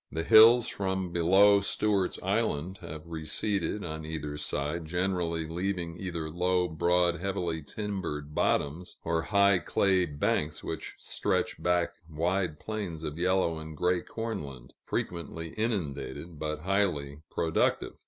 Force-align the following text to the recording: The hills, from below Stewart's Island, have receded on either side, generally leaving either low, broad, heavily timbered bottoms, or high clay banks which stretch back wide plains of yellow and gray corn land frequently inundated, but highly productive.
The 0.11 0.23
hills, 0.23 0.67
from 0.67 1.11
below 1.11 1.59
Stewart's 1.61 2.17
Island, 2.23 2.79
have 2.79 3.05
receded 3.05 3.83
on 3.85 4.03
either 4.03 4.35
side, 4.35 4.85
generally 4.87 5.47
leaving 5.47 5.95
either 5.99 6.27
low, 6.27 6.67
broad, 6.67 7.19
heavily 7.19 7.61
timbered 7.61 8.33
bottoms, 8.33 8.95
or 9.03 9.21
high 9.21 9.59
clay 9.59 10.07
banks 10.07 10.63
which 10.63 10.95
stretch 10.97 11.61
back 11.61 11.93
wide 12.09 12.59
plains 12.59 13.03
of 13.03 13.19
yellow 13.19 13.59
and 13.59 13.77
gray 13.77 14.01
corn 14.01 14.43
land 14.43 14.73
frequently 14.87 15.49
inundated, 15.49 16.39
but 16.39 16.61
highly 16.61 17.19
productive. 17.29 17.93